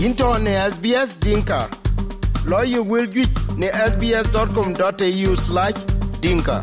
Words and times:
into 0.00 0.24
ne 0.38 0.52
SBS 0.72 1.10
Dinka. 1.20 1.68
Lawyer 2.46 2.82
will 2.82 3.06
get 3.06 3.28
ne 3.58 3.68
sbs.com.au 3.68 5.36
slash 5.36 5.76
dinka. 6.22 6.62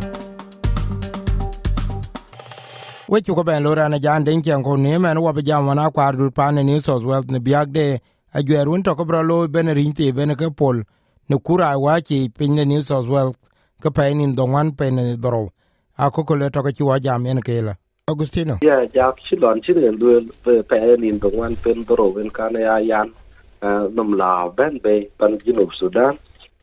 we 3.07 3.21
chu 3.21 3.35
ko 3.35 3.43
ben 3.43 3.63
lo 3.63 3.75
ran 3.75 3.93
jan 4.01 4.23
den 4.23 4.41
ken 4.41 4.63
ko 4.63 4.75
ne 4.75 4.97
men 4.97 5.21
wo 5.21 5.31
be 5.33 5.41
jam 5.43 5.67
wana 5.67 5.91
kwar 5.93 6.17
dur 6.17 6.31
pan 6.31 6.55
ne 6.55 6.79
South 6.81 7.03
Wales 7.03 7.29
ne 7.29 7.39
biag 7.39 7.71
de. 7.71 7.99
A 8.33 8.41
gwer 8.43 8.67
un 8.67 8.83
to 8.83 8.95
ko 8.95 9.05
bro 9.05 9.21
lo 9.21 9.47
ben 9.47 9.67
rin 9.67 9.93
te 9.93 10.11
ben 10.11 10.35
ke 10.35 10.49
pol. 10.49 10.81
Ne 11.29 11.37
kura 11.37 11.77
wa 11.77 11.99
chi 12.01 12.29
pin 12.29 12.55
ne 12.55 12.65
New 12.65 12.81
South 12.81 13.07
Wales 13.07 13.35
ke 13.81 13.93
pe 13.93 14.13
nin 14.15 14.33
do 14.33 14.45
wan 14.45 14.71
pe 14.71 14.89
ne 14.89 15.15
dro. 15.15 15.49
A 15.97 16.09
ko 16.09 16.23
ko 16.23 16.33
le 16.33 16.49
to 16.49 16.63
ko 16.63 16.71
chi 16.71 16.83
wa 16.83 16.97
jam 16.97 17.27
en 17.27 17.41
ke 17.41 17.61
la. 17.61 17.75
Agustino 18.09 18.57
ya 18.61 18.81
ja 18.93 19.11
chi 19.11 19.35
lon 19.37 19.61
chi 19.61 19.73
ne 19.73 19.91
lu 19.91 20.25
pe 20.43 20.97
nin 20.97 21.19
do 21.19 21.29
wan 21.29 21.55
pen 21.55 21.83
dro 21.85 22.09
wen 22.17 22.29
ka 22.29 22.49
ne 22.49 22.61
ya 22.61 22.77
yan 22.79 23.13
nam 23.61 24.09
la 24.21 24.49
ben 24.57 24.79
be 24.83 24.95
pan 25.19 25.39
jinub 25.45 25.71
Sudan 25.79 26.15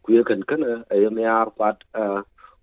ku 0.05 0.13
ye 0.13 0.23
kan 0.29 0.43
kana 0.51 0.71
ay 0.93 1.05
ne 1.17 1.25
ar 1.41 1.49
pat 1.59 1.77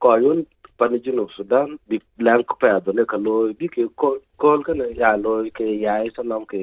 ko 0.01 0.15
yun 0.23 0.45
pan 0.79 0.93
junub 1.05 1.29
sudan 1.37 1.77
bi 1.89 1.97
lang 2.27 2.43
ko 2.49 2.55
pa 2.61 2.73
do 2.85 2.93
ne 2.97 3.05
ka 3.13 3.17
lo 3.25 3.35
bi 3.59 3.67
ke 3.75 3.87
ko 4.01 4.09
kol 4.43 4.63
ka 4.67 4.73
ya 5.01 5.11
lo 5.25 5.33
ke 5.57 5.65
ya 5.85 5.95
sa 6.15 6.23
nam 6.31 6.45
ke 6.51 6.61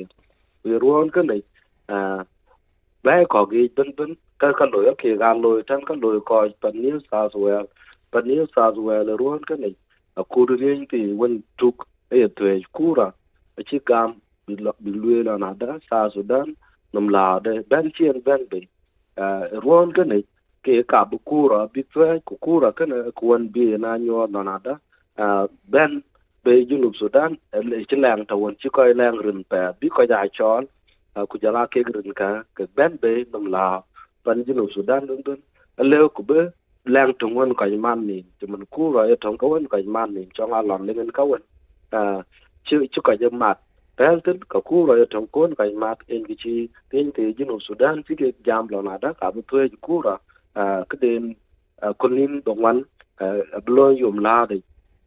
wi 0.64 0.78
ruon 0.84 1.10
ka 1.16 1.22
ne 1.30 1.38
a 1.96 1.98
ba 3.04 3.14
ko 3.34 3.42
gi 3.52 3.64
ben 3.76 3.90
ben 3.98 4.14
ka 4.44 4.52
ka 4.60 4.66
lo 4.72 4.84
ke 5.02 5.16
ga 5.22 5.32
lo 5.42 5.50
tan 5.72 5.82
ka 5.88 5.94
lo 6.02 6.14
ko 6.30 6.40
pan 6.62 6.74
new 6.84 6.98
south 7.10 7.34
wales 7.44 7.70
pan 8.12 8.26
new 8.30 8.46
south 8.54 8.78
wales 8.86 9.18
ruon 9.22 9.42
ka 9.50 9.56
ne 9.64 9.70
a 10.20 10.24
ku 10.32 10.46
ri 10.50 10.72
ti 10.94 11.02
wen 11.20 11.42
tuk 11.58 11.86
e 12.18 12.26
to 12.38 12.54
kura 12.76 13.08
a 13.58 13.68
chi 13.68 13.78
gam 13.90 14.16
bi 14.46 14.54
lo 14.64 14.72
bi 14.82 14.90
lu 15.02 15.22
la 15.28 15.36
na 15.44 15.52
da 15.62 15.78
sa 15.90 16.06
sudan 16.16 16.56
nam 16.92 17.08
la 17.08 17.38
de 17.44 17.52
ben 17.70 17.86
chien 17.96 18.18
ben 18.26 18.42
be 18.50 18.60
ruon 19.64 19.92
ka 19.96 20.04
ne 20.04 20.22
ke 20.64 20.82
ka 20.90 21.04
bu 21.10 21.18
kura, 21.28 21.60
bi 21.72 21.82
twe 21.92 22.20
ku 22.28 22.34
kura 22.44 22.72
kan 22.78 22.92
ku 23.16 23.22
wan 23.30 23.48
bi 23.54 23.64
na 23.84 23.96
nyo 23.96 24.26
na 24.26 24.42
na 24.42 24.58
da. 24.66 24.74
Ben 25.72 26.02
be 26.44 26.52
junub 26.68 26.94
sudan, 27.00 27.36
le 27.70 27.84
chi 27.88 27.96
lang 28.04 28.26
ta 28.28 28.34
won 28.42 28.54
chi 28.60 28.68
koy 28.76 28.92
lang 29.00 29.18
rin 29.26 29.40
pa 29.50 29.60
bi 29.80 29.88
ko 29.88 30.02
ja 30.10 30.26
chon 30.36 30.64
ku 31.30 31.38
ja 31.42 31.50
la 31.56 31.62
ke 31.72 31.80
rin 31.96 32.12
ka, 32.20 32.30
ke 32.56 32.64
ben 32.76 32.92
be 33.02 33.24
nam 33.32 33.44
la 33.54 33.64
pan 34.24 34.38
junub 34.46 34.70
sudan 34.74 35.06
dun 35.08 35.20
dun. 35.26 35.40
Le 35.90 35.98
ku 36.16 36.22
be 36.30 36.40
lang 36.94 37.12
tung 37.18 37.34
won 37.38 37.54
ko 37.58 37.64
man 37.86 38.06
ni 38.08 38.18
ti 38.38 38.44
mun 38.50 38.64
kura 38.74 39.02
e 39.12 39.14
tong 39.22 39.38
ko 39.40 39.46
won 39.52 39.66
ko 39.72 39.76
man 39.96 40.14
ni, 40.14 40.22
chong 40.36 40.52
a 40.58 40.60
lon 40.68 40.86
le 40.86 40.92
ngen 40.94 41.12
ka 41.16 41.22
won 41.30 41.42
chi 42.66 42.74
chi 42.92 43.00
ko 43.06 43.12
ja 43.20 43.28
mat 43.42 43.58
peltin 43.98 44.38
ka 44.52 44.60
kura 44.68 44.92
e 45.02 45.04
tong 45.12 45.28
kon 45.34 45.50
ko 45.58 45.64
mat 45.82 45.98
en 46.14 46.22
gichi 46.28 46.54
ten 46.90 47.06
te 47.16 47.22
junub 47.36 47.60
sudan 47.66 47.96
fike 48.06 48.28
jam 48.46 48.64
lo 48.72 48.78
na 48.82 48.94
da 49.02 49.10
ka 49.20 49.26
bu 49.34 49.40
twe 49.50 49.68
kura 49.86 50.16
cái 50.58 50.98
đêm 51.00 51.32
con 51.98 52.12
lim 52.16 52.40
đồng 52.44 52.82
blo 53.66 53.86
yum 54.02 54.18
la 54.18 54.46
de. 54.50 54.56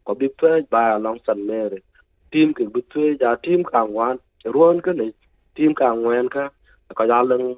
Ko 0.04 0.14
bi 0.14 0.28
pe 0.42 0.60
ba 0.70 0.98
long 0.98 1.18
san 1.26 1.46
mere 1.46 1.78
tim 2.30 2.52
ke 2.54 2.64
bu 2.64 2.80
biết 2.94 3.16
ja, 3.20 3.34
tim 3.42 3.64
ka 3.64 3.84
wan 3.84 4.16
ron 4.44 4.80
ke 4.80 4.92
ne, 4.92 5.10
tim 5.54 5.74
ka 5.74 5.94
càng 5.94 6.28
ka 6.28 6.48
ka 6.88 6.94
có 6.94 7.06
giá 7.06 7.22
lưng 7.22 7.54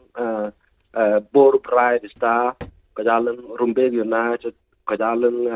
bor 1.33 1.55
pride 1.63 2.09
star, 2.17 2.53
ka 2.95 3.03
giá 3.05 3.19
lưng 3.19 3.57
rumbe 3.59 3.83
united 3.83 4.55
có 4.85 4.97
giá 4.97 5.15
lưng 5.15 5.49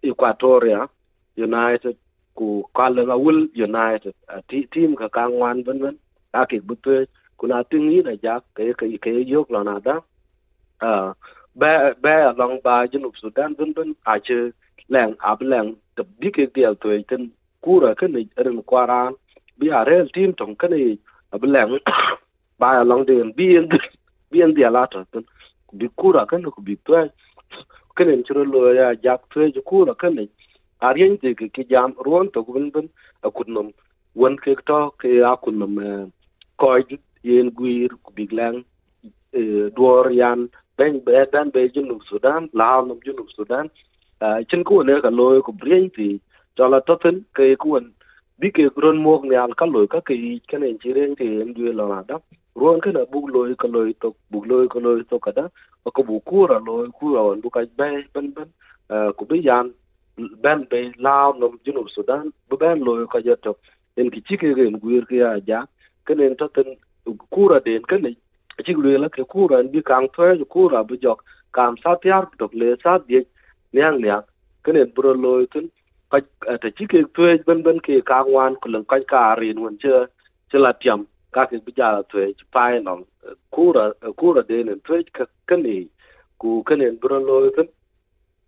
equatoria 0.00 0.86
united 1.36 1.94
ku 2.38 2.48
có 2.72 2.88
lưng 2.88 3.10
awul 3.16 3.38
united 3.66 4.14
team 4.72 4.96
ka 4.96 5.08
kangwan 5.08 5.38
ngoan 5.38 5.62
vân 5.62 5.78
vân 5.82 5.96
à 6.30 6.44
cái 6.48 6.60
biết 6.60 6.76
eh, 6.84 7.08
kuna 7.38 7.62
tingi 7.62 8.02
na 8.02 8.12
là 8.22 8.40
ke 8.54 8.64
ke 8.78 8.86
ke 9.02 9.10
yok 9.32 9.50
la 9.50 9.62
na 9.62 9.78
da. 9.84 9.94
A, 10.78 11.12
ba 11.54 11.94
ba 12.02 12.32
long 12.38 12.60
ba 12.64 12.86
junub 12.90 13.14
sudan 13.22 13.54
bun 13.58 13.72
bun 13.76 13.92
a 14.04 14.18
che 14.26 14.50
lang 14.88 15.14
ab 15.18 15.40
lang 15.40 15.74
the 15.96 16.02
big 16.20 16.36
deal 16.54 16.74
to 16.74 16.88
ten 17.08 17.30
kura 17.64 17.94
kan 17.94 18.12
ni 18.12 18.26
ren 18.36 18.62
kwaran 18.62 19.14
bi 19.58 19.66
a 19.78 19.84
real 19.84 20.06
team 20.14 20.32
tong 20.38 20.54
kan 20.60 20.70
ni 20.70 20.98
ab 21.34 21.42
lang 21.54 21.78
ba 22.60 22.84
long 22.90 23.06
den 23.06 23.32
bi 23.36 23.56
en 23.58 23.68
bi 24.30 24.42
en 24.42 24.54
dia 24.56 24.70
lata 24.70 25.04
ten. 25.12 25.22
Bi 25.78 25.86
kura 26.00 26.26
kan 26.26 26.42
ku 26.42 26.62
bi 26.62 26.74
to 26.86 26.92
kan 27.96 28.08
en 28.14 28.22
chro 28.26 28.42
lo 28.44 28.60
ya, 28.78 28.94
jak 29.04 29.20
to 29.30 29.40
ju 29.54 29.62
kura 29.70 29.94
kan 29.94 30.14
ni 30.14 30.24
a 30.80 30.94
de 30.94 31.34
ke 31.34 31.62
jam 31.70 31.94
ron 32.06 32.30
to 32.32 32.42
bun 32.42 32.70
bun 32.70 32.88
a 33.22 33.28
won 34.14 34.36
ke 34.36 34.54
to 34.66 34.80
ke 35.00 35.10
akunum 35.32 35.74
kunnom 36.58 36.90
eh, 36.90 36.98
yen 37.22 37.50
guir 37.50 37.90
biglang 38.16 38.64
eh, 39.32 39.70
duor 39.76 40.10
yan, 40.10 40.48
ben 40.78 41.00
be 41.04 41.24
ben 41.32 41.50
be 41.50 41.68
junub 41.74 42.02
sudan 42.10 42.48
lao 42.52 42.84
num 42.84 43.00
junub 43.04 43.28
sudan. 43.36 43.68
Ah, 44.20 44.40
chin 44.48 44.64
ku 44.64 44.82
ne 44.82 45.00
ka 45.00 45.10
loy 45.10 45.40
ku 45.42 45.52
brien 45.52 45.90
ti. 45.96 46.20
Chala 46.56 46.80
toten 46.86 47.24
ke 47.36 47.56
ku 47.62 47.80
bi 48.40 48.50
ke 48.50 48.64
ron 48.82 48.98
mok 49.06 49.24
ne 49.24 49.36
al 49.36 49.54
ka 49.54 49.64
loy 49.64 49.86
ka 49.86 50.00
ke 50.00 50.14
ke 50.48 50.56
ne 50.58 50.74
chiren 50.82 51.16
ti 51.18 51.26
en 51.42 51.52
du 51.52 51.72
la 51.72 51.86
na 51.92 52.02
da. 52.08 52.16
Ron 52.56 52.80
ke 52.80 52.90
na 52.92 53.04
bu 53.12 53.26
loy 53.34 53.54
ka 53.54 53.68
loy 53.68 53.92
to 54.02 54.14
bu 54.30 54.44
loy 54.50 54.66
ka 54.72 54.78
loy 54.78 55.02
to 55.10 55.18
ka 55.18 55.30
da. 55.38 55.48
Ko 55.94 56.02
bu 56.08 56.20
kura 56.28 56.58
loy 56.68 56.88
kura 56.98 57.20
on 57.30 57.40
bu 57.40 57.50
ka 57.50 57.60
be 57.78 57.88
ben 58.14 58.32
ben 58.36 58.48
eh, 58.94 59.10
ku 59.16 59.24
bi 59.30 59.42
yan 59.48 59.72
ben 60.42 60.66
be 60.70 60.92
lao 60.98 61.32
nom 61.32 61.58
junub 61.64 61.88
sudan, 61.90 62.32
bu 62.48 62.56
ben 62.56 62.84
lo 62.84 63.06
ka 63.06 63.18
ja 63.18 63.36
en 63.98 64.10
ki 64.10 64.20
chike 64.28 64.48
gen 64.58 64.78
guir 64.82 65.04
ke 65.10 65.16
ya 65.22 65.30
ja 65.46 65.60
ke 66.06 66.14
ne 66.18 66.28
toten 66.40 66.76
kura 67.34 67.58
den 67.66 67.82
ken 67.90 68.02
ne 68.02 68.12
chi 68.66 68.74
lue 68.84 68.98
la 69.02 69.08
ke 69.16 69.24
kura 69.34 69.62
bi 69.74 69.82
kang 69.90 70.08
thoe 70.16 70.30
ju 70.38 70.46
kura 70.54 70.84
bu 70.88 70.94
jok. 71.04 71.20
Kam 71.56 71.76
sa 71.82 71.96
tyar 72.02 72.24
dok 72.38 72.54
le 72.60 72.76
sa 72.82 72.98
die 73.08 73.22
nyang 73.72 73.98
nyang 74.04 74.24
ken 74.64 74.80
en 74.82 74.90
bro 74.96 75.12
lo 75.24 75.32
tun, 75.52 75.66
ka 76.10 76.18
eh, 76.50 76.58
ta 76.62 76.68
chi 76.76 76.86
ke 76.92 77.04
thoe 77.16 77.30
ben 77.46 77.62
ben 77.66 77.78
ke 77.86 78.00
ka 78.10 78.18
wan, 78.34 78.56
ku 78.62 78.68
lang 78.74 78.86
ka 78.90 78.98
ka 79.12 79.22
rin 79.40 79.62
won 79.62 79.78
che 79.82 79.92
che 80.50 80.58
la 80.64 80.72
tiam. 80.80 81.06
Ka 81.34 81.46
ke 81.50 81.56
bu 81.64 81.70
ja 81.78 81.88
thoe 82.10 82.26
chi 82.38 82.44
pai 82.54 82.72
no 82.82 82.94
eh, 83.26 83.36
kura 83.54 83.84
eh, 84.06 84.12
kura 84.20 84.42
den 84.50 84.68
en 84.74 84.80
thoe 84.86 85.02
ka 85.18 85.24
kani 85.48 85.76
ku 86.40 86.62
ken 86.68 86.82
en 86.88 86.98
bro 87.02 87.18
lo 87.28 87.36
tun 87.56 87.68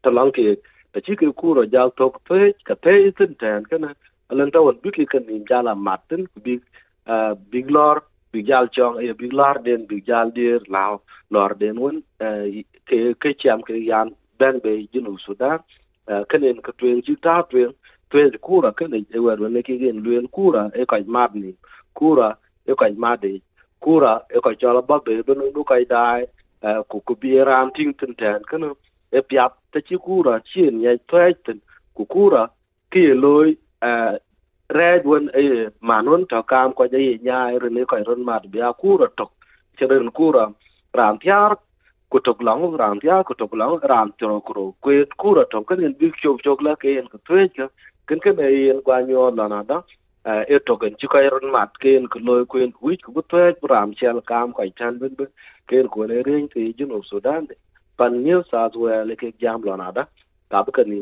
talang 0.02 0.32
ke 0.36 0.46
ta 0.92 1.00
chi 1.00 1.16
ke 1.16 1.26
kura 1.40 1.62
ja 1.72 1.88
tok 1.96 2.14
pe 2.28 2.52
ka 2.68 2.74
te 2.84 2.94
tin 3.18 3.34
tan 3.40 3.64
kana 3.70 3.90
alang 4.30 4.50
ta 4.54 4.60
won 4.66 4.78
bi 4.82 4.90
ki 4.96 5.06
kan 5.12 5.26
nin 5.26 5.44
ja 5.50 5.58
la 5.62 5.74
mat 5.74 6.00
tin 6.08 6.26
ku 6.32 6.40
bi 6.46 6.54
eh, 7.12 7.32
big 7.52 7.70
lor 7.76 7.96
big 8.32 8.46
jal 8.50 8.66
chong 8.76 8.98
eh, 9.02 9.10
e 9.10 9.18
big 9.20 9.32
lor 9.32 9.54
den 9.66 9.86
big 9.90 10.02
jal 10.10 10.30
dir 10.38 10.60
lao 10.74 11.00
lor 11.30 11.50
den 11.60 11.76
won 11.82 12.02
eh, 12.24 12.64
ke 12.88 12.98
ke 13.22 13.30
cham 13.42 13.62
ke 13.68 13.74
yan, 13.90 14.14
ben 14.38 14.58
be 14.64 14.72
jinu 14.92 15.16
sudan 15.26 15.58
kenen 16.30 16.58
ka 16.66 16.72
twen 16.78 17.02
ji 17.06 17.14
ta 17.24 17.34
twen 17.50 17.70
twen 18.10 18.30
kura 18.46 18.70
kenen 18.78 19.06
e 19.16 19.18
wer 19.24 19.38
ne 19.56 19.62
ki 19.62 19.78
gen 19.82 20.02
luen 20.04 20.26
kura 20.36 20.62
e 20.74 20.86
ka 20.90 20.98
mad 21.16 21.34
ni 21.42 21.52
kura 21.98 22.28
e 22.66 22.74
ka 22.80 22.86
made 23.04 23.32
kura 23.84 24.12
e 24.36 24.40
ka 24.44 24.50
chala 24.60 24.82
ba 24.82 24.96
be 25.06 25.22
do 25.26 25.34
nu 25.34 25.64
ka 25.70 25.76
dai 25.94 26.22
ku 26.90 27.00
ku 27.06 27.14
bi 27.20 27.36
e 27.40 27.44
ram 27.50 27.70
ting 27.76 27.92
tin 28.00 28.14
ten 28.20 28.42
kana 28.50 28.74
e 29.12 29.20
piap 29.22 29.52
ta 29.72 29.80
chi 29.80 29.96
kura 29.96 30.40
chien 30.52 30.80
ye 30.80 30.98
twen 31.08 31.60
ku 31.96 32.04
kura 32.06 32.48
ke 32.90 33.14
loy 33.14 33.56
red 34.70 35.04
wen 35.04 35.30
e 35.34 35.68
manon 35.80 36.26
to 36.30 36.42
kam 36.42 36.72
ko 36.72 36.84
ye 36.84 37.18
nya 37.22 37.58
re 37.62 37.70
ne 37.70 37.84
ko 37.84 37.96
ron 38.06 38.24
mat 38.24 38.46
bia 38.50 38.72
kura, 38.72 39.08
tok, 39.16 39.32
cheren 39.78 40.10
kura, 40.12 40.44
ran 40.94 41.18
tiar 41.18 41.56
ku 42.10 42.20
tok 42.20 42.42
long 42.42 42.76
ran 42.76 43.00
tiar 43.00 43.24
ku 43.24 43.34
tok 43.34 43.52
long 43.54 43.80
ran 43.82 44.12
tro 44.18 44.40
kuro 44.40 44.74
ku 44.82 44.90
kura, 45.18 45.44
tok, 45.50 45.66
ken 45.68 45.94
bi 45.98 46.12
chok 46.22 46.42
chok 46.42 46.62
la 46.62 46.74
ke 46.76 46.98
en 46.98 47.08
ko 47.08 47.18
twe 47.26 47.48
ka, 47.56 47.68
ken 48.06 48.20
ke 48.20 48.30
ne 48.32 48.46
en 48.70 48.82
kwa 48.82 49.02
nyo 49.02 49.30
la 49.30 49.48
na 49.48 49.62
da 49.62 49.82
e 50.54 50.58
tok 50.66 50.84
en 50.86 50.94
chi 50.98 51.06
ko 51.06 51.18
ron 51.18 51.50
mat 51.50 51.74
ken 51.82 52.04
en 52.04 52.08
ko 52.12 52.18
loy 52.18 52.44
ku 52.46 52.58
en 52.58 52.72
ku 52.72 52.94
ku 53.14 53.22
twe 53.30 53.54
ram 53.72 53.94
chel 53.94 54.20
kam 54.22 54.52
ko 54.52 54.62
chan 54.78 54.98
ben 54.98 55.14
ben, 55.18 55.30
ken 55.68 55.80
en 55.80 55.88
ko 55.88 56.06
ne 56.06 56.22
ren 56.22 56.48
ti 56.48 56.72
jun 56.78 57.02
sudan 57.02 57.46
de 57.50 57.54
pan 58.02 58.22
new 58.28 58.42
south 58.50 58.76
wales 58.84 59.18
ke 59.22 59.32
jam 59.44 59.62
la 59.70 59.76
na 59.82 59.90
da. 59.98 60.04
Ka 60.50 60.62
ba 60.68 60.72
kan 60.78 60.94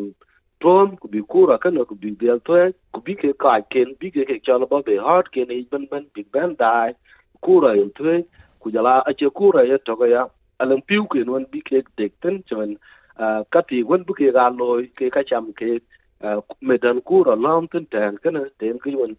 tom 0.60 0.96
ku 1.02 1.08
bi 1.14 1.20
kura 1.34 1.58
kana 1.64 1.84
ku 1.90 1.94
bi 2.02 2.10
del 2.24 2.40
to 2.50 2.58
ku 2.92 3.00
bi 3.06 3.14
ke 3.22 3.32
ka 3.44 3.60
ken 3.76 3.94
bi 4.00 4.10
ke 4.16 4.26
ke 4.32 4.40
chala 4.46 4.66
ba 4.74 4.82
be 4.90 4.98
hard 5.06 5.32
ken 5.36 5.52
e 5.58 5.62
ban 5.70 5.86
ban 5.90 6.06
big 6.14 6.32
ban 6.38 6.56
dai. 6.64 6.90
Kura 7.48 7.72
en 7.82 7.90
to 8.00 8.18
ku 8.60 8.70
jala 8.78 8.94
a 9.12 9.14
che 9.22 9.30
kura 9.40 9.66
ye 9.70 9.78
to 9.90 9.98
ya. 10.14 10.26
Alam 10.62 10.80
piu 10.88 11.06
ke 11.12 11.26
non 11.26 11.46
bi 11.52 11.60
ke 11.72 11.84
dek 12.02 12.12
ten 12.22 12.42
chon 12.50 12.76
ka 13.52 13.60
ti 13.68 13.82
wen 13.82 14.04
bu 14.08 14.14
ke 14.18 14.32
ga 14.32 14.48
loy 14.58 14.86
ke 14.98 15.10
ka 15.14 15.22
cham 15.30 15.52
ke 15.60 15.70
medan 16.68 17.00
kura 17.08 17.34
lam 17.44 17.66
ten 17.72 17.86
tan 17.94 18.16
kana 18.22 18.44
ten 18.58 18.78
ke 18.84 18.94
won 19.00 19.16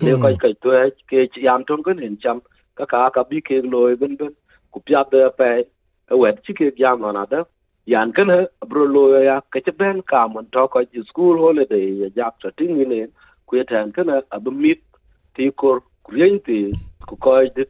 le 0.00 0.16
ka 0.22 0.30
ka 0.42 0.48
to 0.62 0.70
ke 1.10 1.28
yam 1.46 1.64
ton 1.68 1.82
kan 1.86 2.02
en 2.08 2.16
cham 2.24 2.40
ka 2.80 2.84
ka 2.92 3.08
ka 3.16 3.22
bi 3.30 3.40
ke 3.40 3.62
loy 3.74 3.94
ban 4.02 4.16
ban 4.20 4.32
ku 4.72 4.80
pya 4.86 5.04
de 5.12 5.22
pe 5.38 5.50
wet 6.10 6.44
chi 6.44 6.52
ke 6.54 6.72
yam 6.78 7.00
na 7.02 7.26
da. 7.26 7.44
Yan 7.86 8.12
kana 8.12 8.46
bro 8.68 8.84
lo 8.84 9.20
ya 9.22 9.40
ka 9.52 9.60
che 9.60 9.72
ben 9.72 10.02
ka 10.02 10.28
mon 10.28 10.46
to 10.52 10.68
ko 10.68 10.82
school 11.08 11.38
holiday 11.38 11.88
ya 12.02 12.08
jak 12.16 12.40
to 12.40 12.50
ting 12.58 12.76
ni 12.78 13.06
ku 13.48 13.62
tan 13.64 13.92
kana 13.92 14.22
ab 14.32 14.46
mit 14.52 14.80
ti 15.36 15.50
kor 15.50 15.82
kurien 16.06 16.40
ti 16.44 16.76
ku 17.08 17.16
ko 17.16 17.42
de. 17.56 17.64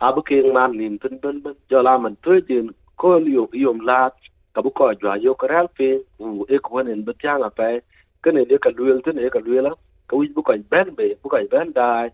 Abu 0.00 0.22
ke 0.22 0.42
man 0.54 0.76
nin 0.76 0.98
tin 0.98 1.18
ben 1.22 1.40
ben. 1.42 1.54
Jo 1.70 1.82
la 1.82 1.98
man 1.98 2.16
to 2.24 2.40
jin 2.40 2.70
ko 2.98 3.18
yo, 3.18 3.48
yom 3.52 3.80
la 3.80 4.10
ka 4.54 4.62
bu 4.62 4.70
ko 4.70 4.92
jwa 4.94 5.16
yo 5.22 5.34
ka 5.34 5.46
ral 5.46 5.68
pe 5.78 6.00
u 6.20 6.46
e 6.48 6.58
ko 6.58 6.82
nen 6.82 7.04
bet 7.04 7.24
yang 7.24 7.50
pe. 7.56 7.80
Ke 8.22 8.32
ne 8.32 8.44
de 8.44 8.58
ka 8.58 8.70
luel 8.76 9.02
tin 9.02 9.18
e 9.18 9.30
ka 9.30 9.40
luela 9.40 9.72
ka 10.08 10.16
wi 10.16 10.28
bu 10.34 10.42
ko 10.42 10.54
ben 10.70 10.94
be, 10.96 11.14
bu 11.22 11.28
ko 11.28 11.38
ben 11.50 11.72
dai. 11.72 12.10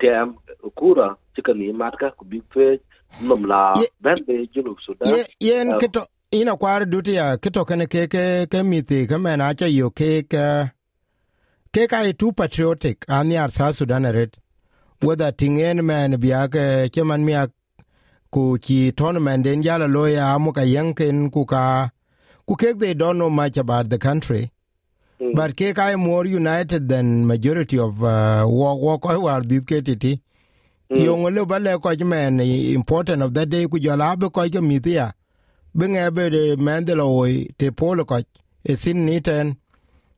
Tem 0.00 0.34
kura 0.76 1.16
chika 1.36 1.54
ni 1.54 1.72
mat 1.72 1.94
ka 2.00 2.10
ku 2.18 2.24
bi 2.24 2.40
pe 2.54 2.78
nom 3.20 3.44
la 3.46 3.74
ben 4.00 4.16
be 4.26 4.46
junu 4.54 4.76
sudan 4.86 5.24
yen 5.40 5.78
kito 5.78 6.06
ina 6.30 6.56
kwar 6.56 6.86
dutia 6.86 7.36
kito 7.36 7.64
kene 7.64 7.86
ke 7.86 8.06
ke 8.08 8.46
ke 8.46 8.62
miti 8.62 9.06
ke 9.06 9.18
mena 9.18 9.54
cha 9.54 9.66
yo 9.66 9.90
ke 9.90 10.22
ke 10.22 10.70
ke 11.74 11.86
ka 11.90 12.00
tu 12.18 12.32
patriotic 12.32 13.04
ani 13.08 13.36
ar 13.36 13.50
sa 13.50 13.72
sudan 13.72 14.04
red. 14.16 14.32
Whether 15.00 15.32
tingen 15.32 15.84
men 15.84 16.12
biake 16.22 16.88
cheman 16.94 17.24
miak 17.26 17.50
ku 18.30 18.58
chi 18.58 18.92
tournament 18.96 19.44
den 19.44 19.62
jala 19.62 19.86
loya 19.86 20.14
ya 20.14 20.38
mu 20.38 20.52
ka 20.52 20.62
yanken 20.62 21.30
ku 21.34 21.44
ka 21.44 21.90
ku 22.46 22.54
ke 22.56 22.78
they 22.78 22.94
don't 22.94 23.18
know 23.18 23.30
much 23.30 23.56
about 23.56 23.90
the 23.90 23.98
country. 23.98 24.50
Mm. 25.20 25.34
but 25.34 25.56
ke 25.56 25.74
ka 25.74 25.96
more 25.96 26.26
united 26.26 26.88
than 26.88 27.26
majority 27.26 27.78
of 27.78 28.02
uh, 28.02 28.44
walk 28.46 28.78
walk 28.86 29.04
war 29.26 29.40
dit 29.40 29.66
ke 29.66 29.82
titi 30.88 31.00
mm. 31.00 31.06
yo 31.06 31.16
ngole 31.16 31.44
bale 31.46 31.78
ko 31.78 31.90
men 32.04 32.40
important 32.40 33.22
of 33.22 33.32
that 33.34 33.48
day 33.48 33.66
ku 33.66 33.78
jala 33.78 34.16
be 34.16 34.28
ko 34.28 34.42
ke 34.42 34.60
mitia 34.60 35.12
be 35.74 35.86
nge 35.88 36.14
be 36.14 36.30
de 36.30 36.56
men 36.56 36.84
de 36.84 36.94
lo 36.94 37.26
te 37.58 37.70
polo 37.70 38.04
ko 38.04 38.18
e 38.64 38.76
sin 38.76 39.06
ni 39.06 39.20
ten 39.20 39.56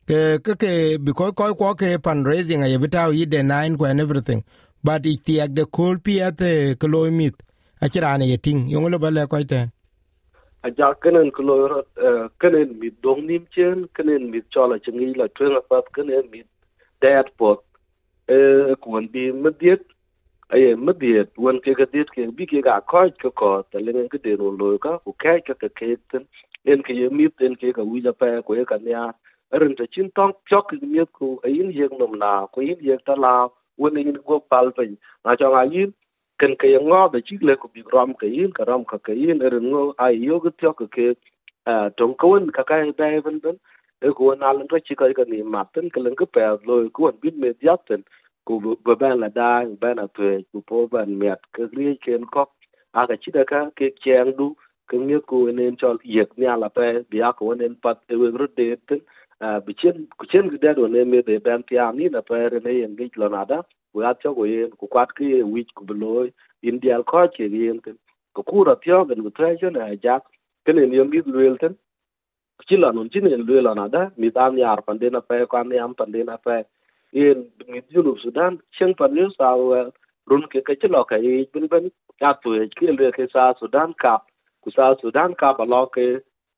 ke 0.06 0.38
ke 0.38 0.54
ke 0.58 0.98
because 1.02 1.32
ko 1.32 1.54
ko 1.54 1.74
ke 1.74 1.98
fundraising 2.02 2.62
a 2.62 2.66
yebita 2.66 3.12
yi 3.14 3.26
de 3.26 3.42
nine 3.42 3.76
and 3.80 4.00
everything. 4.00 4.44
But 4.84 5.04
it 5.06 5.24
the 5.24 5.48
the 5.48 5.66
cool 5.66 5.96
piate 5.96 6.78
ko 6.78 6.86
lo 6.86 7.10
mit 7.10 7.34
achirane 7.82 8.26
ye 8.28 8.36
ting 8.36 8.68
yong 8.68 8.90
lo 8.90 8.98
bale 8.98 9.26
ko 9.26 9.42
ten 9.42 9.72
a 10.62 10.70
ja 10.70 10.94
kenen 10.94 11.30
ko 11.32 11.42
lo 11.42 11.82
kenen 12.40 12.78
mi 12.78 12.90
dong 13.02 13.26
nim 13.26 13.46
chen 13.54 13.88
kenen 13.96 14.30
mi 14.30 14.42
chola 14.52 14.78
chingi 14.78 15.16
la 15.16 15.26
twen 15.34 15.58
pat 15.70 15.84
kenen 15.94 16.30
mi 16.30 16.42
dad 17.00 17.26
pot 17.38 17.62
e 18.28 18.74
kun 18.82 19.08
bi 19.12 19.32
mediet 19.32 19.82
aye 20.54 20.76
mediet 20.76 21.30
won 21.44 21.58
ke 21.64 21.72
gadit 21.78 22.10
ke 22.16 22.24
bi 22.38 22.46
ke 22.50 22.60
ga 22.66 22.80
ko 22.90 23.00
ko 23.22 23.30
ko 23.40 23.48
ta 23.72 23.78
le 23.86 24.08
ke 24.12 24.18
de 24.26 24.34
ro 24.40 24.50
lo 24.60 24.68
ka 24.84 24.92
ku 25.04 25.12
ke 25.22 25.32
ke 25.46 25.54
ke 25.62 25.68
ke 25.78 25.88
ten 26.12 26.24
en 26.74 26.82
ke 26.86 26.94
ye 26.98 27.08
mi 27.18 27.26
ten 27.40 27.56
ke 27.62 27.72
ga 27.78 27.82
wi 27.90 28.02
ja 28.04 28.12
pa 28.20 28.28
ko 28.46 28.54
ye 28.58 28.64
ka 28.72 28.78
nya 28.86 29.02
ren 29.62 29.74
ta 29.80 29.86
chin 29.96 30.10
tong 30.18 30.34
chok 30.50 30.72
mi 30.82 31.04
ku 31.18 31.30
ayin 31.50 31.72
ye 31.78 31.88
nom 31.98 32.14
na 32.22 32.30
ku 32.54 32.62
yin 32.68 32.78
ye 32.90 32.98
ta 33.06 33.16
la 33.24 33.32
won 33.78 33.98
yin 33.98 34.18
go 34.30 34.38
pal 34.54 34.70
pe 34.76 34.86
na 35.24 35.34
cho 35.40 35.50
ga 35.54 35.62
yin 35.76 35.94
ken 36.38 36.54
ke 36.64 36.70
ye 36.74 36.78
ngo 36.88 37.00
da 37.14 37.20
chi 37.30 37.38
le 37.50 37.56
ku 37.62 37.68
bi 37.74 37.82
ram 37.96 38.14
ke 38.20 38.30
yin 38.36 38.52
ka 38.60 38.64
ram 38.70 38.84
ka 38.92 38.98
ke 39.08 39.18
yin 39.22 39.42
er 39.50 39.54
ngo 39.70 39.82
ai 40.06 40.14
yo 40.28 40.38
ge 40.46 40.54
tyo 40.62 40.72
ke 40.82 40.86
ke 40.98 41.08
tong 41.98 42.14
ko 42.22 42.34
wen 42.36 42.50
ka 42.60 42.62
kai 42.70 42.82
ba 43.02 43.10
ben 43.26 43.42
ben 43.48 43.58
e 44.06 44.14
ko 44.18 44.34
na 44.34 44.52
lan 44.58 44.68
to 44.70 44.78
chi 44.86 44.94
ka 45.02 45.10
ka 45.18 45.26
ni 45.32 45.42
ma 45.56 45.66
ten 45.74 45.90
ke 45.90 46.00
len 46.06 46.14
ke 46.22 46.30
pa 46.38 46.54
lo 46.70 46.78
ku 46.98 47.08
wen 47.10 47.18
bin 47.26 47.40
me 47.46 47.52
dia 47.60 47.76
ten 47.90 48.06
ku 48.46 48.54
ba 48.86 48.94
ben 49.02 49.20
la 49.24 49.30
da 49.40 49.50
ba 49.82 49.94
na 49.94 50.06
pe 50.18 50.30
ku 50.52 50.62
po 50.68 50.88
ban 50.92 51.10
met 51.22 51.40
ke 51.54 51.62
ri 51.76 51.88
chen 52.04 52.24
ko 52.34 52.44
a 53.00 53.06
ga 53.08 53.16
chi 53.22 53.30
da 53.36 53.44
ka 53.52 53.60
ke 53.78 53.86
chen 54.04 54.32
du 54.38 54.48
ke 54.90 54.96
ngi 55.06 55.18
ku 55.30 55.38
nen 55.58 55.76
chol 55.82 55.98
yek 56.16 56.30
nya 56.40 56.56
la 56.62 56.68
pe 56.78 56.86
bi 57.10 57.18
a 57.28 57.30
ko 57.38 57.54
nen 57.60 57.74
pat 57.84 57.98
e 58.12 58.16
we 58.20 58.28
ru 58.40 58.48
de 58.58 58.68
ten 58.88 59.00
bi 59.66 59.72
chen 59.82 59.96
ku 60.18 60.24
chen 60.32 60.50
ge 60.52 60.58
da 60.64 60.74
do 60.78 60.88
ne 60.94 61.04
me 61.12 61.20
de 61.28 61.36
ben 61.46 61.62
tia 61.68 61.86
ni 61.98 62.08
na 62.16 62.22
pe 62.30 62.38
re 62.54 62.60
ne 62.66 62.72
yen 62.80 62.96
ge 62.98 63.06
lo 63.22 63.28
na 63.36 63.44
da 63.52 63.58
ku 63.92 64.02
a 64.10 64.12
cho 64.22 64.30
yen 64.54 64.70
ku 64.80 64.86
kwat 64.94 65.10
ki 65.18 65.28
wi 65.54 65.62
ku 65.76 65.84
beloy 65.90 66.28
indial 66.70 67.02
ko 67.12 67.20
che 67.36 67.46
yen 67.56 67.80
ten 67.84 67.96
ku 68.36 68.42
ku 68.50 68.64
ra 68.68 68.76
tyo 68.84 68.98
gen 69.08 69.22
ku 69.26 69.30
tre 69.38 69.50
cho 69.60 69.70
na 69.76 69.84
jak 70.04 70.22
ken 70.66 70.78
en 70.84 70.92
yom 70.98 71.10
gid 71.14 71.26
luel 71.34 71.56
ten 71.62 71.74
chi 72.68 72.76
la 72.82 72.90
nun 72.92 73.10
chin 73.12 73.26
en 73.36 73.42
luel 73.48 73.68
na 73.80 73.86
da 73.94 74.02
mi 74.20 74.28
tam 74.36 74.58
yar 74.62 74.80
pande 74.86 75.08
na 75.12 75.20
pe 75.30 75.46
kwa 75.50 75.64
mi 75.70 75.78
am 75.84 75.94
pande 76.00 76.20
na 76.30 76.36
pe 76.46 76.56
yen 77.12 77.46
mi 77.68 77.80
junu 77.92 78.16
sudan 78.22 78.58
chen 78.78 78.94
pan 78.98 79.14
new 79.14 79.30
sa 79.38 79.54
run 80.30 80.42
ke 80.52 80.60
ke 80.66 80.74
chlo 80.80 81.04
ka 81.10 81.16
yi 81.16 81.46
bin 81.54 81.66
bin 81.72 81.90
ka 82.20 82.32
tu 82.42 82.54
e 82.60 82.68
ki 82.76 82.86
le 82.98 83.10
ke 83.16 83.26
sa 83.34 83.52
sudan 83.60 83.94
ka 84.02 84.14
ku 84.62 84.70
sa 84.76 84.94
sudan 85.02 85.34
ka 85.40 85.52
ba 85.58 85.64
lo 85.72 85.82
ke 85.96 86.06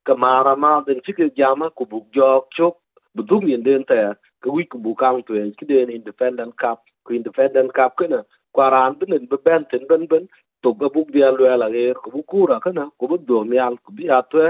kamara 0.06 0.54
ma 0.64 0.72
den 0.86 1.00
chi 1.04 1.12
ke 1.18 1.26
jama 1.38 1.70
ku 1.78 1.84
bu 1.90 1.98
jok 2.16 2.48
chok 2.56 2.74
bu 3.14 3.22
dum 3.30 3.48
yen 3.52 3.62
den 3.68 3.84
ta 3.90 4.00
ka 4.42 4.48
wi 4.54 4.64
ku 4.72 4.78
bu 4.84 4.94
kang 5.02 5.22
tu 5.26 5.34
e 5.42 5.44
ki 5.58 5.66
den 5.72 5.90
independent 5.98 6.54
cup 6.62 6.78
ku 7.04 7.14
independent 7.20 7.72
cup 7.78 7.96
kana 8.00 8.20
kwaran 8.54 8.98
bin 9.00 9.10
bin 9.30 9.38
ben 9.46 9.62
ten 9.70 9.82
bin 9.90 10.06
bin 10.12 10.24
to 10.62 10.72
ga 10.80 10.88
buk 10.94 11.08
dia 11.14 11.30
lo 11.38 11.44
la 11.62 11.68
ger 11.76 11.94
ku 12.04 12.10
bu 12.14 12.22
kura 12.30 12.60
kana 12.64 12.84
ku 12.98 13.08
bu 13.10 13.16
do 13.28 13.44
mial 13.50 13.74
ku 13.84 13.90
bi 13.96 14.04
atwe 14.20 14.46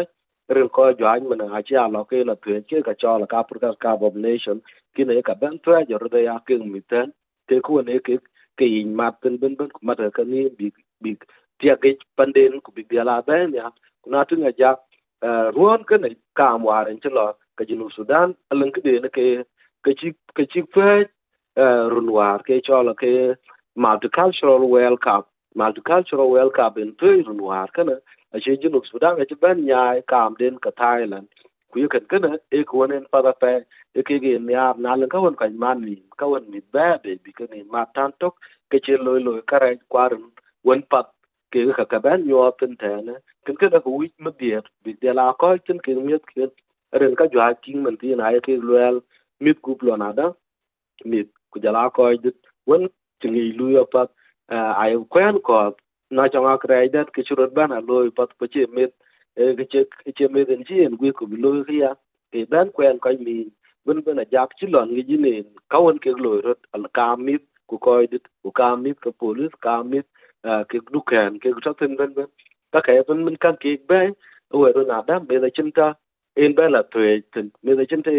ren 0.51 0.69
ko 0.69 0.93
jwan 0.95 1.29
mana 1.29 1.47
a 1.59 1.63
cha 1.63 1.87
lo 1.89 2.05
ke 2.05 2.25
la 2.27 2.35
twe 2.45 2.63
ke 2.71 2.83
ka 2.87 2.95
cho 3.03 3.19
la 3.19 3.27
ka 3.27 3.43
pur 3.45 3.59
ka 3.61 3.73
cup 3.83 4.03
of 4.03 4.17
nation. 4.17 4.63
Ki 4.97 5.05
ne 5.05 5.23
ka 5.23 5.35
ben 5.35 5.59
twe 5.65 5.85
jo 5.91 5.99
de 5.99 6.23
ya 6.25 6.39
ke 6.47 6.59
mi 6.75 6.81
ten 6.81 7.13
te 7.49 7.61
ku 7.61 7.83
ne 7.83 7.99
ke 8.01 8.19
ke 8.59 8.67
yin 8.75 8.95
ma 8.97 9.11
ten 9.23 9.37
ben 9.39 9.57
ben 9.57 9.69
ku 9.71 9.81
ma 9.83 9.95
ka 9.97 10.25
ni 10.25 10.49
bi 10.59 10.73
bi 11.03 11.17
tia 11.61 11.77
ke 11.77 11.97
panden 12.17 12.61
ku 12.61 12.73
bi 12.77 12.85
la 13.11 13.21
ben 13.23 13.55
ya 13.55 13.71
ku 14.03 14.11
na 14.11 14.25
tu 14.25 14.37
nga 14.37 14.53
ja 14.59 14.77
ruon 15.57 15.85
ka 15.85 15.97
ne 15.99 16.17
ka 16.39 16.55
am 16.55 16.65
waren 16.65 17.01
che 17.01 17.11
lo 17.11 17.27
ka 17.59 17.65
jinu 17.69 17.91
sudan 17.97 18.35
alang 18.53 18.73
ke 18.73 18.81
de 18.87 19.01
ne 19.05 19.09
ke 19.17 19.27
ke 19.85 19.93
chi 20.01 20.15
ke 20.37 20.45
chi 20.53 20.63
fe 20.75 20.91
runwar 21.95 22.39
ke 22.47 22.61
cho 22.67 22.83
la 22.83 22.95
ke 22.95 23.37
multicultural 23.77 24.69
world 24.69 25.01
cup. 25.01 25.29
Multicultural 25.57 26.31
world 26.31 26.55
cup 26.55 26.79
in 26.79 26.93
pe 27.01 27.23
runwar 27.29 27.69
kana 27.75 27.93
a 27.99 28.18
che 28.41 28.57
junub 28.59 28.85
sudan 28.85 29.21
a 29.21 29.25
che 29.25 29.37
ben 29.37 29.65
nyai 29.65 30.03
kam 30.07 30.35
den 30.39 30.59
ka 30.59 30.71
thailand. 30.71 31.29
Ku 31.73 31.81
ye 31.81 31.89
kan 31.89 32.05
kana 32.11 32.39
e 32.53 32.65
ko 32.65 32.87
nen 32.87 33.07
pa 33.13 33.23
da 33.23 33.33
pe 33.33 33.65
e 33.95 34.03
ke 34.03 34.21
ge 34.21 34.39
nya 34.39 34.75
na 34.79 34.95
len 34.97 35.09
ka 35.09 35.21
won 35.21 35.37
kan 35.37 35.59
man 35.59 35.81
ni, 35.85 35.97
ka 36.19 36.27
won 36.27 36.45
mi 36.51 36.61
ba 36.73 36.99
be 37.03 37.17
bi 37.25 37.33
ke 37.33 37.47
ni 37.53 37.63
ma 37.73 37.85
tan 37.95 38.13
tok, 38.21 38.37
ke 38.71 38.79
che 38.85 38.97
loy 38.97 39.21
loy 39.23 39.41
kare 39.51 39.79
kwarun 39.91 40.31
won 40.65 40.83
pat 40.91 41.09
ke 41.53 41.61
ka 41.79 41.85
ka 41.85 41.99
ben 41.99 42.27
yo 42.29 42.51
ten 42.61 42.77
ta 42.77 43.01
na. 43.01 43.15
Kan 43.47 43.57
ka 43.57 43.69
da 43.69 43.81
ku 43.81 43.91
wi 43.99 44.13
ma 44.19 44.31
bier 44.31 44.63
bi 44.85 44.93
de 45.03 45.13
la 45.15 45.33
ko 45.41 45.57
ten 45.67 45.79
ke 45.81 45.95
mi 45.97 46.19
ke 46.35 46.51
ren 47.01 47.17
ka 47.17 47.27
jwa 47.33 47.55
ting 47.63 47.83
man 47.83 47.97
ti 47.97 48.15
này 48.15 48.41
cái 48.45 48.55
e 48.57 48.59
ke 48.61 48.63
loyal 48.69 49.01
mit 49.41 49.63
ku 49.63 49.77
lo 49.81 49.97
na 49.97 50.13
da. 50.13 50.33
Mit 51.05 51.29
ku 51.51 51.61
jala 51.61 51.91
ko 51.91 52.13
dit 52.25 52.37
won 52.67 52.89
tingi 53.21 53.53
lu 53.59 53.69
yo 53.77 53.85
pat 53.95 54.11
ay 54.83 54.93
kwen 55.13 55.41
ko 55.47 55.73
na 56.11 56.29
changa 56.29 56.59
krai 56.63 56.89
dat 56.93 57.13
ke 57.15 57.23
churot 57.29 57.55
bana 57.55 57.81
lo 57.89 58.11
pat 58.19 58.31
po 58.41 58.47
che 58.49 58.67
met 58.77 58.93
ke 59.37 59.65
che 59.73 59.85
ke 60.05 60.13
che 60.19 60.29
met 60.29 60.51
en 60.51 60.65
jien 60.69 60.97
gwe 61.01 61.13
ku 61.19 61.27
lo 61.45 61.53
khia 61.69 61.91
ke 62.33 62.47
dan 62.53 62.71
kwen 62.77 62.99
kai 63.05 63.17
mi 63.27 63.37
bun 63.87 64.03
bana 64.07 64.25
jak 64.33 64.51
chi 64.61 64.69
lon 64.75 64.95
gi 64.97 65.05
jine 65.11 65.33
kawon 65.73 65.99
ke 66.05 66.11
lo 66.25 66.33
rot 66.47 66.61
al 66.75 66.89
kamit 66.99 67.43
ku 67.69 67.79
ko 67.87 68.01
dit 68.13 68.25
ku 68.43 68.51
kamit 68.61 69.01
ke 69.05 69.13
polis 69.21 69.53
kamit 69.69 70.07
ke 70.73 70.79
dukan 70.93 71.41
ke 71.43 71.53
ku 71.57 71.61
ten 71.81 71.97
ben 72.01 72.15
ben 72.17 72.29
ta 72.73 72.81
kai 72.89 73.01
ben 73.09 73.25
min 73.27 73.37
kan 73.47 73.57
ke 73.65 73.77
be 73.89 74.01
we 74.61 74.73
ro 74.77 74.85
na 74.93 75.03
da 75.09 75.21
be 75.21 75.41
da 75.45 75.51
chinta 75.57 75.89
en 76.43 76.55
ba 76.59 76.69
la 76.75 76.83
tue 76.93 77.13
ten 77.35 77.53
me 77.65 77.77
da 77.81 77.85
chinta 77.91 78.11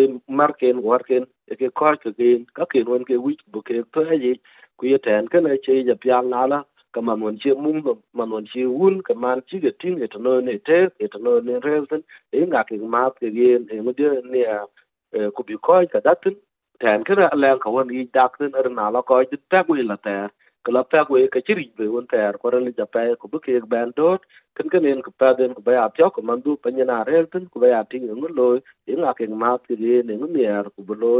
en 0.00 0.20
marken 0.40 0.82
warken 0.88 1.26
ke 1.60 1.68
ko 1.82 1.96
ke 2.04 2.10
gen 2.18 2.46
ka 2.56 2.64
ke 2.72 2.86
won 2.92 3.04
ke 3.10 3.18
wich 3.26 3.42
bu 3.52 3.62
ke 3.68 3.82
to 3.94 4.02
ye 4.24 4.34
ku 4.78 4.86
ye 4.92 4.98
ten 5.08 5.28
ke 5.32 5.40
na 5.48 5.58
che 5.66 5.82
ja 5.90 5.96
pyang 6.06 6.30
na 6.36 6.46
la 6.54 6.60
ka 6.94 7.00
man 7.02 7.20
won 7.24 7.38
che 7.42 7.52
mum 7.64 7.78
man 8.14 8.30
won 8.30 8.46
che 8.52 8.64
un 8.64 9.02
ka 9.08 9.14
man 9.14 9.42
chi 9.48 9.60
ge 9.64 9.72
tin 9.80 9.98
ge 10.00 10.08
to 10.14 10.18
no 10.26 10.40
ne 10.40 10.58
te 10.68 10.78
ge 11.00 11.08
to 11.14 11.18
no 11.26 11.40
ne 11.48 11.60
rezen 11.66 12.02
e 12.32 12.46
nga 12.46 12.64
ke 12.68 12.76
ma 12.94 13.02
ke 13.18 13.28
ge 13.36 13.50
e 13.76 13.80
mo 13.86 13.92
de 13.98 14.08
ne 14.32 14.42
ku 15.36 15.42
bi 15.48 15.56
ko 15.66 15.74
ka 15.94 16.00
datin 16.06 16.36
tan 16.80 17.04
ke 17.04 17.14
ra 17.20 17.28
la 17.42 17.56
ka 17.64 17.70
won 17.76 17.90
yi 17.98 18.04
dak 18.16 18.38
tin 18.38 18.54
er 18.60 18.68
na 18.78 18.90
la 18.94 19.02
ko 19.08 19.22
ji 19.30 19.38
ta 19.50 19.64
ku 19.68 19.74
la 19.92 19.96
ta 20.06 20.16
ka 20.64 20.72
la 20.76 20.82
ta 20.92 21.04
ku 21.08 21.14
ka 21.34 21.40
chi 21.46 21.54
ri 21.60 21.66
be 21.78 21.86
won 21.94 22.06
ta 22.12 22.16
ter 22.18 22.38
ko 22.42 22.50
ra 22.54 22.58
re 22.66 22.72
ja 22.78 22.86
pa 22.94 23.02
ku 23.20 23.28
bu 23.32 23.38
ke 23.46 23.60
ban 23.72 23.92
do 23.98 24.08
tin 24.56 24.68
ke 24.72 24.78
ne 24.84 24.94
ku 25.06 25.12
pa 25.20 25.34
den 25.38 25.54
ku 25.56 25.62
ba 25.66 25.72
ya 25.78 25.84
pyo 25.96 26.10
ku 26.16 26.22
man 26.28 26.40
du 26.44 26.56
pa 26.62 26.70
ni 26.70 26.84
na 26.92 27.02
re 27.10 27.26
tin 27.32 27.44
ku 27.52 27.60
ba 27.62 27.68
ya 27.74 27.80
tin 27.90 28.06
ngu 28.18 28.28
lo 28.38 28.48
e 28.90 28.94
nga 29.00 29.12
ke 29.18 29.26
ma 29.42 29.50
ke 29.66 29.74
ge 29.82 29.94
ne 30.08 30.14
ngu 30.20 30.28
ne 30.36 30.46
ku 30.76 30.82
bu 30.88 30.94
lo 31.02 31.12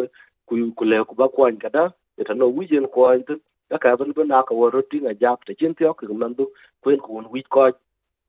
ku 0.48 0.54
ku 0.78 0.84
le 0.90 0.98
ku 1.08 1.14
ba 1.20 1.26
ko 1.36 1.46
an 1.50 1.58
ka 1.64 1.70
da 1.76 1.84
kada 1.88 1.94
ita 2.20 2.34
no 2.40 2.46
wi 2.56 2.66
jen 2.70 2.86
ko 2.94 3.00
an 3.12 3.24
tin 3.28 3.40
ka 3.70 3.96
bin 3.96 4.28
na 4.28 4.42
ka 4.42 4.54
woro 4.54 4.82
tinga 4.82 5.14
jap 5.22 5.44
te 5.46 5.54
chin 5.54 5.74
tyo 5.74 5.94
ki 5.94 6.06
man 6.22 6.34
du 6.34 6.46
kwen 6.82 7.00
kun 7.00 7.14
won 7.16 7.26
wi 7.32 7.42
ko 7.56 7.70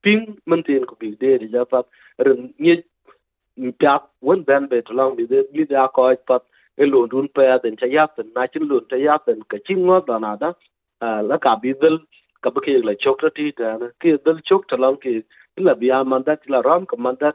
ping 0.04 0.38
man 0.46 0.64
tin 0.64 0.86
ko 0.86 0.96
bi 1.00 1.16
de 1.22 1.38
ja 1.54 1.66
pat 1.66 1.86
ren 2.26 2.54
ni 2.60 3.72
pyak 3.80 4.04
won 4.22 4.44
ben 4.44 4.68
be 4.70 4.82
to 4.82 4.94
long 4.94 5.16
bi 5.18 5.26
de 5.26 5.44
mi 5.54 5.66
da 5.66 5.88
ko 5.88 6.16
pat 6.28 6.44
e 6.78 6.86
lo 6.86 7.08
dun 7.08 7.28
pa 7.36 7.58
den 7.64 7.78
cha 7.78 7.88
yap 7.88 8.20
na 8.36 8.48
chin 8.48 8.68
lo 8.70 8.80
ta 8.80 8.98
yap 8.98 9.26
ka 9.50 9.58
chin 9.68 9.80
ngo 9.86 10.02
da 10.08 10.20
na 10.20 10.36
da 10.36 10.54
la 11.30 11.38
ka 11.46 11.56
bi 11.64 11.74
dal 11.82 11.98
ka 12.44 12.50
ba 12.50 12.62
ke 12.66 12.74
la 12.90 12.94
chok 13.04 13.22
ti 13.36 13.52
ta 13.52 13.78
na 13.82 13.88
ke 14.02 14.18
dal 14.26 14.40
chok 14.50 14.68
ta 14.70 14.76
long 14.84 14.98
ke 15.04 15.24
la 15.68 15.74
bi 15.82 15.90
a 15.98 16.04
man 16.04 16.24
da 16.28 16.36
la 16.48 16.62
ram 16.70 16.86
ka 16.86 16.98
man 16.98 17.16
da 17.22 17.32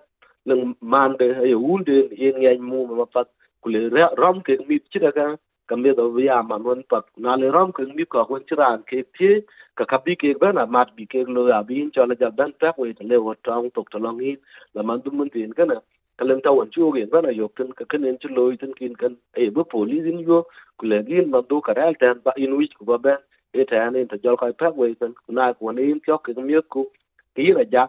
nang 0.46 0.74
man 0.80 1.16
de 1.20 1.28
e 1.50 1.54
un 1.54 1.84
de 1.88 1.96
yen 2.22 2.36
ngai 2.42 2.58
mu 2.70 2.86
ma 3.00 3.06
pat 3.14 3.28
kule 3.62 3.80
ram 4.22 4.42
ke 4.46 4.58
mi 4.68 4.78
chi 4.92 5.00
da 5.06 5.12
ka 5.18 5.26
kambe 5.70 5.90
do 5.96 6.04
ya 6.20 6.42
man 6.42 6.64
won 6.64 6.82
pat. 6.90 7.04
Na 7.18 7.36
le 7.36 7.48
rom 7.56 7.72
ke 7.72 7.82
mi 7.96 8.04
ko 8.06 8.26
won 8.30 8.42
chiran 8.48 8.82
ke 8.90 9.04
ti 9.18 9.30
ka 9.78 9.84
ka 9.90 9.98
bi 10.04 10.16
ke 10.22 10.34
ben 10.42 10.56
mat 10.76 10.90
bi 10.96 11.06
ke 11.12 11.24
lo 11.36 11.48
ya 11.48 11.62
bin 11.62 11.90
cho 11.94 12.06
la 12.10 12.16
jaban 12.22 12.52
ta 12.60 12.72
ko 12.76 12.84
le 13.10 13.18
wo 13.26 13.34
tong 13.46 13.70
tok 13.76 13.90
to 13.92 13.98
long 13.98 14.20
in, 14.22 14.38
la 14.74 14.82
man 14.82 15.00
dum 15.04 15.18
mun 15.18 15.30
tin 15.30 15.52
kana 15.58 15.76
kalem 16.18 16.40
ta 16.44 16.52
won 16.52 16.70
chu 16.74 16.92
ge 16.96 17.06
ben 17.12 17.26
yo 17.40 17.48
tin 17.56 17.72
ka 17.78 17.84
ken 17.90 18.04
en 18.06 18.18
chu 18.22 18.28
lo 18.36 18.44
tin 18.62 18.74
kin 18.78 18.94
kan 19.02 19.16
e 19.36 19.50
bu 19.54 19.64
police 19.64 20.06
in 20.12 20.20
yo, 20.20 20.44
ku 20.78 20.86
le 20.86 21.02
gin 21.08 21.30
man 21.32 21.44
do 21.50 21.60
ka 21.62 21.72
ral 21.78 21.94
tan 22.00 22.20
ba 22.24 22.32
in 22.36 22.56
wich 22.58 22.74
ku 22.78 22.84
ba 22.84 22.98
ben. 22.98 23.18
E 23.54 23.64
ta 23.70 23.90
ne, 23.90 24.06
ta 24.10 24.16
jol 24.24 24.36
ka 24.36 24.52
pa 24.60 24.68
we 24.80 24.94
tin 25.00 25.14
na 25.28 25.52
ko 25.54 25.70
ne 25.72 25.82
in 25.92 26.00
chok 26.06 26.24
ke 26.26 26.32
mi 26.48 26.56
ku. 26.74 26.86
Ki 27.36 27.52
na 27.56 27.64
ja 27.72 27.88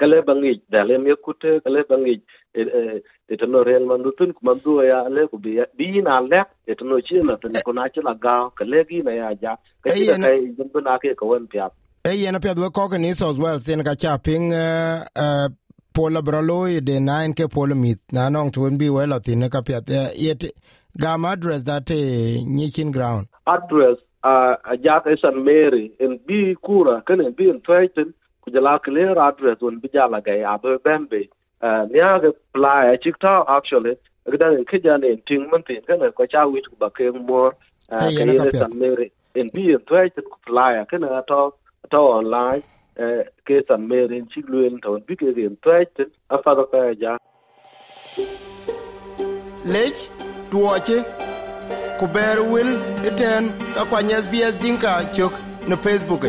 kale 0.00 0.18
bangi 0.28 0.52
da 0.72 0.80
le 0.88 0.94
mi 1.04 1.12
ku 1.24 1.32
te 1.42 1.50
kale 1.64 1.80
bangi 1.90 2.14
e 3.32 3.36
to 3.40 3.46
no 3.46 3.62
real 3.68 3.84
man 3.90 4.02
tun 4.18 4.32
ku 4.36 4.40
man 4.48 4.58
du 4.64 4.72
ya 4.90 4.98
le 5.16 5.22
ku 5.30 5.36
bi 5.44 5.52
bi 5.78 6.00
na 6.06 6.20
le 6.30 6.40
e 6.70 6.74
to 6.78 6.84
no 6.84 6.96
chi 7.06 7.20
na 7.28 7.36
tan 7.42 7.52
ko 7.66 7.72
na 7.78 7.84
chi 7.92 8.00
la 8.08 8.14
ga 8.24 8.34
ka 8.58 8.64
le 8.72 8.80
gi 8.88 9.02
na 9.06 9.12
ya 9.20 9.28
ja. 9.42 9.52
Ka 9.82 9.88
chi 9.94 10.06
da 10.10 10.16
kai 10.24 10.38
jin 10.56 10.68
bu 10.72 10.80
na 10.86 10.98
ke 11.02 11.14
ko 11.20 11.26
wen 11.32 11.46
pya 11.52 11.70
e 12.10 12.12
yen 12.22 12.40
pya 12.42 12.54
do 12.56 12.70
ko 12.70 12.88
ni 12.96 13.14
so 13.14 13.32
well 13.44 13.60
sin 13.60 13.84
ka 13.84 13.94
cha 13.94 14.18
ping 14.26 14.50
pola 15.94 16.20
brolo 16.22 16.58
de 16.88 17.00
nine 17.00 17.32
ke 17.38 17.46
pola 17.54 17.74
mit 17.74 18.00
na 18.12 18.28
nong 18.28 18.50
tun 18.54 18.78
bi 18.78 18.88
we 18.96 19.06
lo 19.06 19.18
tin 19.18 19.48
ka 19.48 19.60
pya 19.60 19.80
yet 20.26 20.42
gam 21.02 21.24
address 21.24 21.62
that 21.62 21.90
ni 21.90 22.70
chin 22.70 22.90
ground. 22.90 23.26
Address 23.46 23.98
a 24.24 24.76
ja 24.84 25.00
ka 25.04 25.10
san 25.22 25.44
mary 25.44 25.92
en 26.00 26.18
bi 26.26 26.54
kura 26.66 27.02
kan 27.06 27.20
bi 27.36 27.50
en 27.52 27.60
twaitin 27.60 28.12
ku 28.42 28.50
jala 28.50 28.78
clear 28.78 29.18
address 29.18 29.62
on 29.62 29.78
bi 29.80 29.88
jala 29.92 30.20
ga 30.20 30.32
ya 30.32 30.56
be 30.58 30.76
bembe. 30.84 31.28
Nia 31.92 32.18
ga 32.22 32.30
play 32.54 32.96
chik 33.02 33.18
ta 33.20 33.44
actually 33.56 33.96
gdan 34.26 34.58
in 34.58 34.64
kija 34.64 35.00
ne 35.00 35.16
ting 35.26 35.48
man 35.50 35.62
tin 35.62 35.82
kan 35.86 36.00
ko 36.12 36.26
cha 36.26 36.46
wi 36.46 36.60
ku 36.68 36.76
ba 36.78 36.90
ke 36.90 37.12
mo 37.12 37.52
ka 37.88 38.08
ye 38.08 38.50
san 38.58 38.78
mary 38.78 39.12
in 39.34 39.48
bi 39.54 39.72
in 39.76 39.82
twaitin 39.88 40.24
ku 40.32 40.36
play 40.46 40.84
kan 40.90 41.00
to 41.28 41.40
to 41.90 41.96
online. 41.96 42.62
Ke 43.46 43.62
san 43.68 43.88
mary 43.88 44.18
in 44.18 44.26
chik 44.32 44.46
luen 44.52 44.80
to 44.82 44.98
bi 45.06 45.14
ke 45.14 45.34
in 45.36 45.56
twaitin 45.64 46.10
a 46.30 46.42
fa 46.42 46.54
da 46.58 46.84
ja. 47.02 47.16
Lech 49.64 50.00
tuoche 50.50 50.98
ku 51.98 52.06
ber 52.14 52.38
wil 52.52 52.70
iten 53.08 53.52
ka 53.74 53.84
kwany 53.90 54.12
sbs 54.24 54.54
dinka 54.62 54.92
cök 55.12 55.32
ne 55.68 55.76
facebook 55.76 56.24